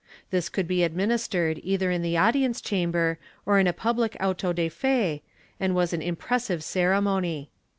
This 0.31 0.49
could 0.49 0.67
be 0.67 0.81
administered 0.81 1.59
either 1.61 1.91
in 1.91 2.01
the 2.01 2.17
audience 2.17 2.59
chamber, 2.59 3.19
or 3.45 3.59
in 3.59 3.67
a 3.67 3.71
public 3.71 4.17
auto 4.19 4.51
de 4.51 4.67
fe, 4.67 5.21
and 5.59 5.75
was 5.75 5.93
an 5.93 6.01
impressive 6.01 6.63
ceremony. 6.63 7.51